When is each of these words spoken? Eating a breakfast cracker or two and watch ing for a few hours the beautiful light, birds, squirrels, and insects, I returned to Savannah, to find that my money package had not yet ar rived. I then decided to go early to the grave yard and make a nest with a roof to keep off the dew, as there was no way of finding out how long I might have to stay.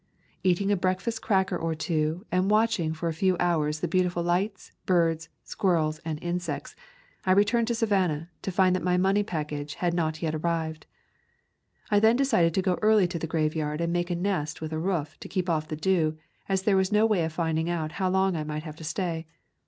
Eating 0.41 0.71
a 0.71 0.75
breakfast 0.75 1.21
cracker 1.21 1.55
or 1.55 1.75
two 1.75 2.25
and 2.31 2.49
watch 2.49 2.79
ing 2.79 2.91
for 2.91 3.07
a 3.07 3.13
few 3.13 3.37
hours 3.39 3.81
the 3.81 3.87
beautiful 3.87 4.23
light, 4.23 4.71
birds, 4.87 5.29
squirrels, 5.43 5.99
and 6.03 6.17
insects, 6.23 6.75
I 7.23 7.33
returned 7.33 7.67
to 7.67 7.75
Savannah, 7.75 8.31
to 8.41 8.51
find 8.51 8.75
that 8.75 8.81
my 8.81 8.97
money 8.97 9.21
package 9.21 9.75
had 9.75 9.93
not 9.93 10.19
yet 10.23 10.33
ar 10.33 10.39
rived. 10.39 10.87
I 11.91 11.99
then 11.99 12.15
decided 12.15 12.55
to 12.55 12.63
go 12.63 12.79
early 12.81 13.05
to 13.09 13.19
the 13.19 13.27
grave 13.27 13.53
yard 13.53 13.79
and 13.79 13.93
make 13.93 14.09
a 14.09 14.15
nest 14.15 14.59
with 14.59 14.73
a 14.73 14.79
roof 14.79 15.19
to 15.19 15.29
keep 15.29 15.47
off 15.47 15.67
the 15.67 15.75
dew, 15.75 16.17
as 16.49 16.63
there 16.63 16.75
was 16.77 16.91
no 16.91 17.05
way 17.05 17.23
of 17.23 17.31
finding 17.33 17.69
out 17.69 17.91
how 17.91 18.09
long 18.09 18.35
I 18.35 18.43
might 18.43 18.63
have 18.63 18.77
to 18.77 18.83
stay. 18.83 19.27